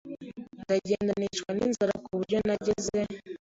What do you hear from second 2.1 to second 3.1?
buryo nageze